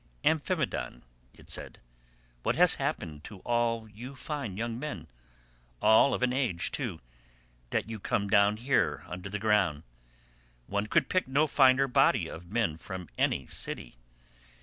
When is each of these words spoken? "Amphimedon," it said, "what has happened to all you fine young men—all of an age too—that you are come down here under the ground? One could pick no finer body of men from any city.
"Amphimedon," 0.23 1.03
it 1.31 1.51
said, 1.51 1.79
"what 2.41 2.55
has 2.55 2.73
happened 2.81 3.23
to 3.25 3.37
all 3.41 3.87
you 3.87 4.15
fine 4.15 4.57
young 4.57 4.79
men—all 4.79 6.15
of 6.15 6.23
an 6.23 6.33
age 6.33 6.71
too—that 6.71 7.87
you 7.87 7.97
are 7.97 7.99
come 7.99 8.27
down 8.27 8.57
here 8.57 9.03
under 9.05 9.29
the 9.29 9.37
ground? 9.37 9.83
One 10.65 10.87
could 10.87 11.07
pick 11.07 11.27
no 11.27 11.45
finer 11.45 11.87
body 11.87 12.27
of 12.27 12.51
men 12.51 12.77
from 12.77 13.09
any 13.19 13.45
city. 13.45 13.99